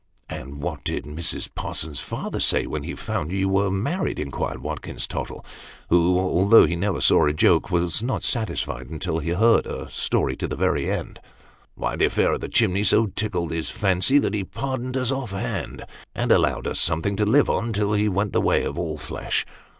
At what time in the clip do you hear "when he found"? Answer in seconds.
2.65-3.31